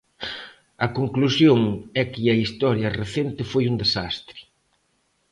A 0.85 0.87
conclusión 0.97 1.59
é 2.01 2.03
que 2.11 2.23
a 2.33 2.39
historia 2.43 2.93
recente 3.01 3.41
foi 3.51 3.63
un 3.71 3.75
desastre. 3.83 4.39